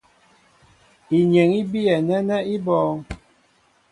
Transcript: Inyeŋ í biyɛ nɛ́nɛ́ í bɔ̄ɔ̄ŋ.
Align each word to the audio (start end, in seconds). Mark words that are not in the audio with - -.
Inyeŋ 1.17 1.51
í 1.59 1.61
biyɛ 1.71 1.95
nɛ́nɛ́ 2.07 2.45
í 2.53 2.55
bɔ̄ɔ̄ŋ. 2.65 2.97